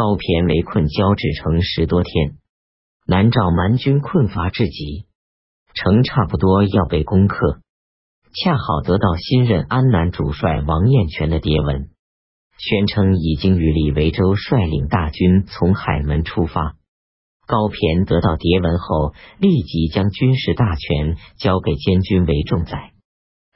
[0.00, 2.38] 高骈围困交趾城十多天，
[3.06, 5.04] 南诏蛮军困乏至极，
[5.74, 7.60] 城差不多要被攻克。
[8.32, 11.90] 恰好得到新任安南主帅王彦全的牒文，
[12.56, 16.76] 宣称已经与李维洲率领大军从海门出发。
[17.46, 22.92] 高骈得到牒文后，立即将军事大权交给监军韦仲载，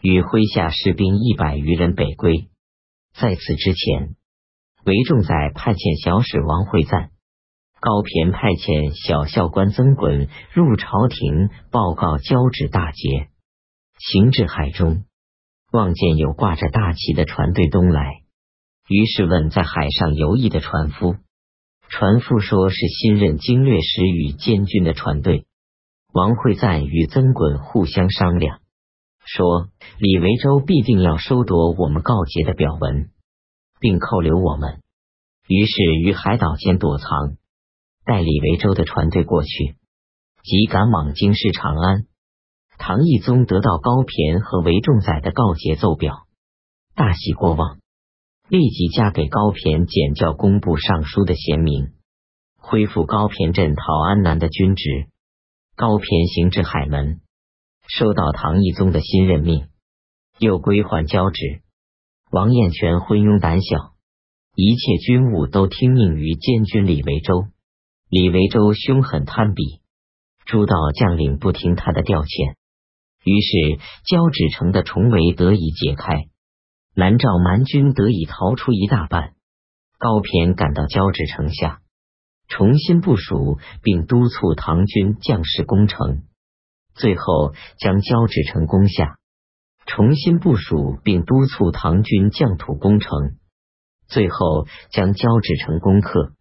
[0.03, 2.51] 与麾下士兵一百余人北归。
[3.19, 4.17] 在此之前，
[4.87, 7.09] 韦仲载派遣小使王会赞，
[7.80, 13.29] 高骈派遣小校官曾衮入朝廷报告交趾大捷。
[13.98, 15.05] 行至海中，
[15.73, 18.24] 望见有挂着大旗的船队东来，
[18.87, 21.16] 于是问在海上游弋的船夫。
[21.88, 25.46] 船夫说是新任经略使与监军的船队。
[26.12, 28.60] 王会赞与曾衮互相商量，
[29.24, 33.09] 说李维洲必定要收夺我们告捷的表文，
[33.84, 34.80] 并扣留我们。
[35.47, 37.37] 于是于海岛间躲藏，
[38.07, 39.77] 待李维洲的船队过去，
[40.43, 42.07] 即赶往京师长安。
[42.79, 46.23] 唐懿宗得到高骈和韦仲载的告捷奏表，
[46.95, 47.77] 大喜过望，
[48.49, 51.93] 立即嫁给高骈简教工部尚书的贤名，
[52.57, 55.10] 恢复高骈镇讨安南的军职。
[55.77, 57.21] 高骈行至海门，
[57.87, 59.68] 收到唐懿宗的新任命，
[60.38, 61.60] 又归还交职。
[62.35, 63.95] 王彦全昏庸胆小，
[64.56, 67.44] 一切军务都听命于监军李维洲。
[68.09, 69.78] 李维洲凶狠贪鄙，
[70.44, 72.56] 诸道将领不听他的调遣。
[73.22, 76.25] 于是，交趾城的重围得以解开，
[76.97, 79.34] 南诏蛮军得以逃出一大半。
[79.97, 81.82] 高骈赶到交趾城下，
[82.49, 86.25] 重新部署，并督促唐军将士攻城，
[86.97, 89.19] 最后将交趾城攻下。
[89.87, 93.37] 重新部署，并督促唐军将土攻城，
[94.09, 96.32] 最后将交趾城攻克。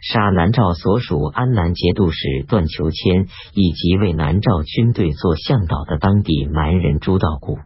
[0.00, 7.58] 杀南诏所属安南节度使段求谦，以及为南诏军队做向导的当地蛮人朱道古，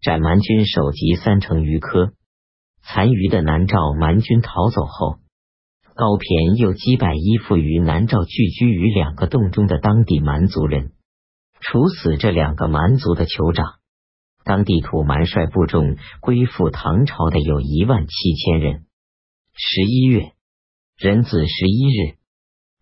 [0.00, 2.12] 斩蛮军首级三成余科。
[2.80, 5.18] 残余的南诏蛮军逃走后，
[5.94, 10.92] 高骈又击败依附于南诏聚居于两个洞中的当地蛮族人，
[11.60, 13.77] 处死这两个蛮族的酋长。
[14.48, 18.86] 当地土蛮帅部众归附唐朝的有一万七千人。
[19.52, 20.32] 十一月。
[20.96, 22.16] 壬子十一日，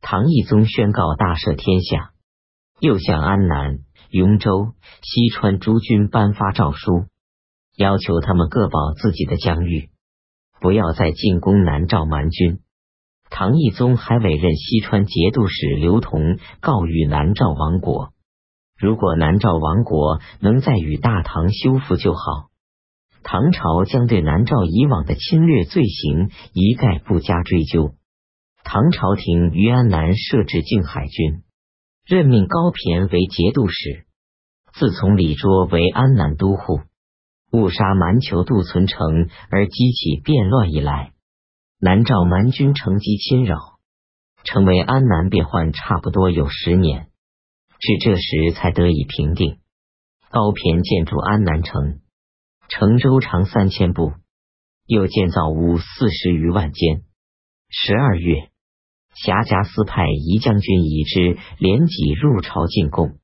[0.01, 2.13] 唐懿宗宣告大赦天下，
[2.81, 4.73] 又向安南、雍州、
[5.03, 7.05] 西川诸军颁发诏书，
[7.77, 9.91] 要求他们各保自己的疆域，
[10.61, 12.61] 不要再进攻南诏蛮军。
[13.29, 18.15] 唐懿宗还委任西川节度使刘同告谕南诏王国，
[18.79, 22.51] 如果南诏王国能再与大唐修复就好，
[23.23, 27.95] 唐朝将对南诏以往的侵略罪行一概不加追究。
[28.63, 31.43] 唐朝廷于安南设置靖海军，
[32.05, 34.05] 任命高骈为节度使。
[34.75, 36.81] 自从李卓为安南都护，
[37.53, 41.13] 误杀蛮酋杜存成而激起变乱以来，
[41.81, 43.57] 南诏蛮军乘机侵扰，
[44.45, 47.09] 成为安南变幻差不多有十年，
[47.87, 49.59] 至这时才得以平定。
[50.31, 52.01] 高骈建筑安南城，
[52.69, 54.13] 城周长三千步，
[54.87, 57.03] 又建造屋四十余万间。
[57.71, 58.49] 十二月。
[59.15, 63.17] 辖家司派宜将军已之连己入朝进贡，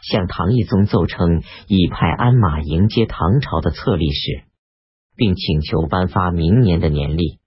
[0.00, 4.44] 向唐懿宗奏称已派鞍马迎接唐朝的册立使，
[5.16, 7.40] 并请求颁发明年的年历。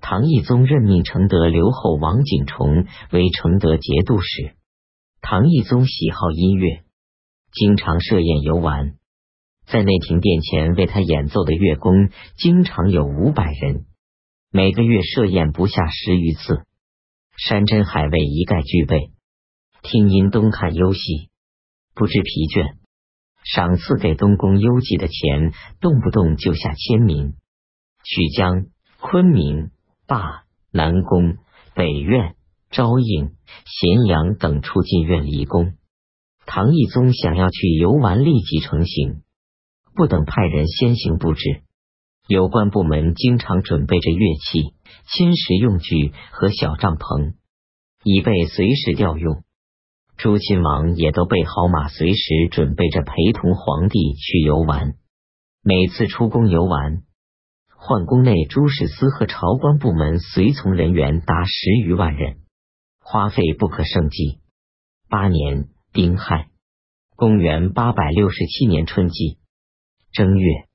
[0.00, 4.54] 唐懿宗任命承德留后王景崇为承德节度使。
[5.20, 6.84] 唐懿宗喜好音乐，
[7.52, 8.94] 经常设宴游玩，
[9.66, 13.84] 在内廷殿前为他演奏的乐工经常有五百人，
[14.50, 16.64] 每个月设宴不下十余次。
[17.36, 19.10] 山珍海味一概具备，
[19.82, 21.28] 听音东看优戏，
[21.94, 22.76] 不知疲倦。
[23.44, 27.34] 赏赐给东宫优妓的钱，动不动就下千名。
[28.04, 28.66] 曲江、
[29.00, 29.70] 昆明、
[30.06, 30.42] 灞、
[30.72, 31.36] 南宫、
[31.74, 32.34] 北苑、
[32.70, 33.32] 昭应、
[33.64, 35.74] 咸阳等处进院离宫。
[36.46, 39.22] 唐懿宗想要去游玩，立即成行，
[39.94, 41.62] 不等派人先行布置。
[42.26, 44.74] 有关部门经常准备着乐器、
[45.06, 47.34] 侵蚀用具和小帐篷，
[48.04, 49.42] 以备随时调用。
[50.18, 54.94] 朱亲王也都备好马，随时准备着陪同皇帝去游玩。
[55.62, 57.02] 每次出宫游玩，
[57.78, 62.38] 宦宫内诸史司和朝官部门随从人员达十余万人，
[63.10, 64.38] 花费不可胜计。
[65.08, 66.48] 八年丁亥，
[67.16, 69.38] 公元八百六十七年春季
[70.12, 70.66] 正月。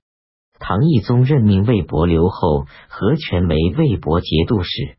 [0.58, 4.98] 唐懿宗任命魏博留后何权为魏博节度使。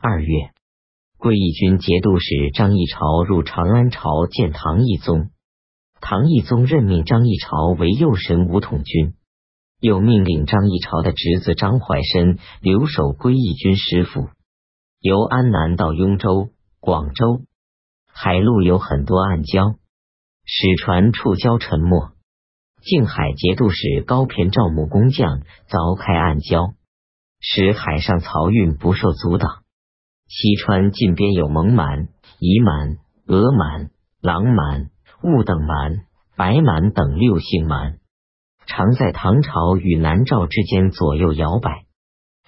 [0.00, 0.52] 二月，
[1.18, 5.30] 归义军节度使张议潮入长安朝见唐懿宗，
[6.00, 9.14] 唐懿宗任命张议潮为右神武统军，
[9.80, 14.28] 又命令张议潮的侄子张怀深留守归义军师府，
[15.02, 17.40] 由安南到雍州、广州，
[18.06, 19.78] 海路有很多暗礁，
[20.44, 22.12] 使船触礁沉没。
[22.82, 26.74] 靖海节度使高骈赵穆工匠凿开暗礁，
[27.40, 29.64] 使海上漕运不受阻挡。
[30.28, 32.06] 西川近边有蒙蛮、
[32.38, 33.90] 夷蛮、俄蛮、
[34.20, 34.90] 狼蛮、
[35.20, 36.04] 兀等蛮、
[36.36, 37.98] 白蛮等六姓蛮，
[38.66, 41.86] 常在唐朝与南诏之间左右摇摆，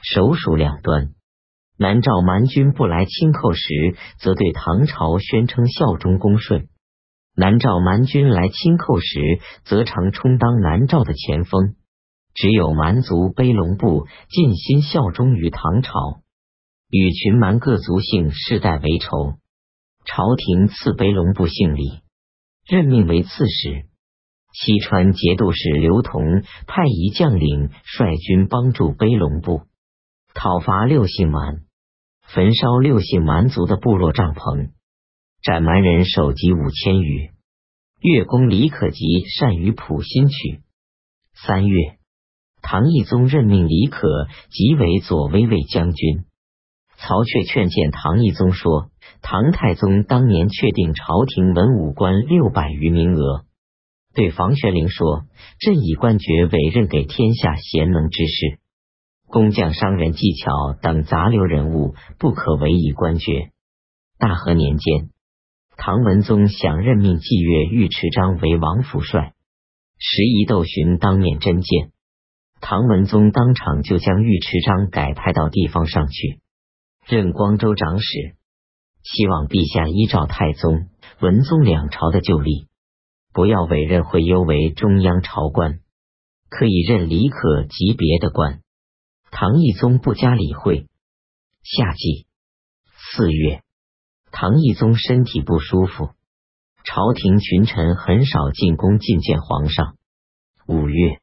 [0.02, 1.14] 首属两端。
[1.76, 6.68] 南诏蛮军不来侵寇时，则对唐朝宣称效忠恭顺。
[7.36, 11.74] 南诏蛮军来侵寇时，则常充当南诏的前锋。
[12.32, 16.20] 只有蛮族卑龙部尽心效忠于唐朝，
[16.90, 19.34] 与群蛮各族姓世代为仇。
[20.04, 22.02] 朝廷赐卑龙部姓李，
[22.68, 23.86] 任命为刺史。
[24.52, 29.62] 西川节度使刘同派一将领率军帮助卑龙部
[30.34, 31.63] 讨伐六姓蛮，
[32.26, 34.70] 焚烧六姓蛮族的部落帐篷。
[35.42, 37.30] 斩蛮人首级五千余。
[38.00, 39.04] 越公李可吉
[39.38, 40.60] 善于谱新曲。
[41.34, 41.98] 三月，
[42.62, 46.24] 唐懿宗任命李可即为左威卫将军。
[46.96, 48.90] 曹确劝谏唐懿宗说
[49.20, 53.44] ：“唐太宗当年确定朝廷文武官六百余名额，
[54.14, 55.24] 对房玄龄说
[55.60, 58.58] ：‘朕以官爵委任给天下贤能之士，
[59.34, 63.50] 工匠、商人、技巧等杂流人物，不可委以官爵。’
[64.16, 65.10] 大和年间。”
[65.76, 69.34] 唐文宗想任命纪乐尉迟章为王府帅，
[69.98, 71.90] 时宜窦寻当面真见，
[72.60, 76.38] 唐文宗当场就将尉迟章改派到地方上去，
[77.08, 78.36] 任光州长史，
[79.02, 80.86] 希望陛下依照太宗、
[81.20, 82.68] 文宗两朝的旧例，
[83.32, 85.80] 不要委任会优为中央朝官，
[86.48, 88.60] 可以任李可级别的官。
[89.36, 90.86] 唐懿宗不加理会。
[91.64, 92.28] 夏季。
[92.86, 93.64] 四月。
[94.30, 96.10] 唐懿宗身体不舒服，
[96.84, 99.96] 朝廷群臣很少进宫觐见皇上。
[100.68, 101.20] 五月。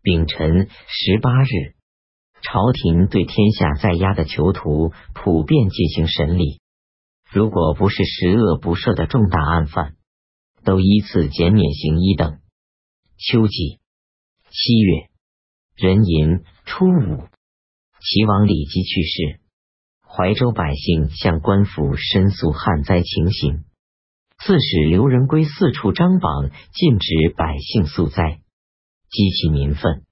[0.00, 0.68] 丙辰。
[0.86, 1.74] 十八日，
[2.40, 6.60] 朝廷对天下在押的囚徒普遍进行审理，
[7.32, 9.96] 如果不是十恶不赦的重大案犯，
[10.62, 12.38] 都依次减免刑一等。
[13.18, 13.80] 秋季。
[14.50, 15.10] 七月。
[15.74, 16.44] 壬寅。
[16.64, 17.24] 初五，
[18.00, 19.40] 齐王李基去世。
[20.02, 23.64] 怀州百姓向官府申诉旱灾情形，
[24.38, 28.40] 刺史刘仁圭四处张榜禁止百姓诉灾，
[29.08, 30.04] 激起民愤，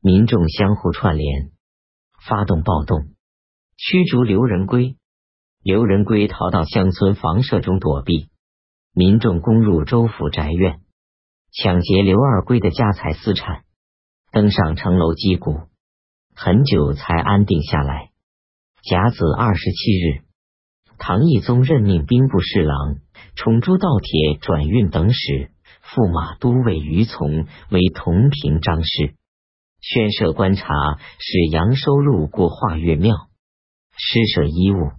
[0.00, 1.50] 民众相互串联，
[2.24, 3.08] 发动暴动，
[3.76, 4.96] 驱逐刘仁圭。
[5.62, 8.28] 刘仁圭逃到乡村房舍中躲避，
[8.94, 10.80] 民众攻入州府宅院，
[11.50, 13.64] 抢劫刘二圭的家财私产，
[14.30, 15.62] 登上城楼击鼓，
[16.34, 18.10] 很久才安定下来。
[18.82, 20.22] 甲子二十七日，
[20.98, 22.96] 唐懿宗任命兵部侍郎、
[23.36, 25.50] 宠珠盗铁转运等使、
[25.84, 29.14] 驸马都尉于从为同平章事，
[29.80, 30.66] 宣设观察，
[31.18, 33.14] 使杨收入过化月庙，
[33.96, 34.90] 施舍衣物，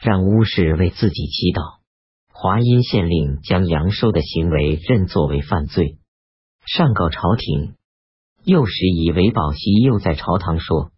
[0.00, 1.80] 让巫氏为自己祈祷。
[2.28, 5.96] 华阴县令将杨收的行为认作为犯罪，
[6.66, 7.76] 上告朝廷。
[8.46, 10.92] 幼时以为宝熙又在朝堂说。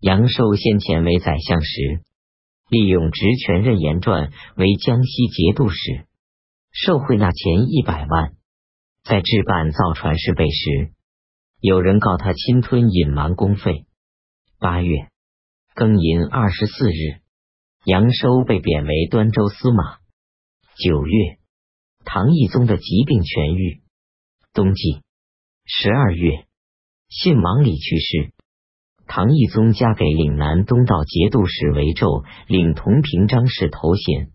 [0.00, 2.04] 杨寿先前为宰相时，
[2.68, 6.06] 利用职权任言传为江西节度使，
[6.72, 8.34] 受贿那钱一百万，
[9.02, 10.92] 在置办造船事备时，
[11.58, 13.86] 有人告他侵吞隐瞒公费。
[14.58, 15.08] 八月
[15.74, 17.22] 庚寅二十四日，
[17.86, 20.00] 杨收被贬为端州司马。
[20.76, 21.38] 九月，
[22.04, 23.80] 唐懿宗的疾病痊愈。
[24.52, 25.00] 冬季
[25.64, 26.44] 十二月，
[27.14, 28.32] 信王李去世。
[29.06, 34.30] 唐懿宗嫁给岭南东道节度使韦胄领同平章事头衔。